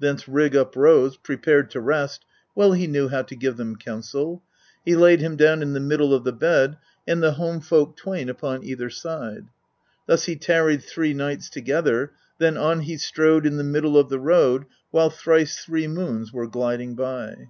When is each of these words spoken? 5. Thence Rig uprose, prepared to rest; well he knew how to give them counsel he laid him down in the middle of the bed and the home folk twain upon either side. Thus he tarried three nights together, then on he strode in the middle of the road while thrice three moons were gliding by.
5. - -
Thence 0.00 0.26
Rig 0.26 0.56
uprose, 0.56 1.16
prepared 1.16 1.70
to 1.70 1.80
rest; 1.80 2.24
well 2.56 2.72
he 2.72 2.88
knew 2.88 3.06
how 3.08 3.22
to 3.22 3.36
give 3.36 3.56
them 3.56 3.76
counsel 3.76 4.42
he 4.84 4.96
laid 4.96 5.20
him 5.20 5.36
down 5.36 5.62
in 5.62 5.74
the 5.74 5.78
middle 5.78 6.12
of 6.12 6.24
the 6.24 6.32
bed 6.32 6.76
and 7.06 7.22
the 7.22 7.34
home 7.34 7.60
folk 7.60 7.96
twain 7.96 8.28
upon 8.28 8.64
either 8.64 8.90
side. 8.90 9.46
Thus 10.08 10.24
he 10.24 10.34
tarried 10.34 10.82
three 10.82 11.14
nights 11.14 11.48
together, 11.48 12.10
then 12.38 12.56
on 12.56 12.80
he 12.80 12.96
strode 12.96 13.46
in 13.46 13.58
the 13.58 13.62
middle 13.62 13.96
of 13.96 14.08
the 14.08 14.18
road 14.18 14.64
while 14.90 15.08
thrice 15.08 15.60
three 15.64 15.86
moons 15.86 16.32
were 16.32 16.48
gliding 16.48 16.96
by. 16.96 17.46